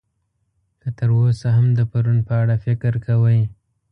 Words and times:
که 0.81 0.89
تر 0.97 1.09
اوسه 1.17 1.47
هم 1.55 1.67
د 1.77 1.79
پرون 1.91 2.17
په 2.27 2.33
اړه 2.41 2.55
فکر 2.65 2.93
کوئ. 3.05 3.41